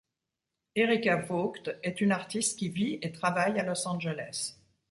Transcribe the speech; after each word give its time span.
Erika 0.73 1.15
Vogt 1.17 1.77
est 1.83 2.01
une 2.01 2.11
artiste 2.11 2.57
qui 2.57 2.69
vit 2.69 2.97
et 3.03 3.11
travaille 3.11 3.59
à 3.59 3.63
Los 3.63 3.87
Angeles. 3.87 4.57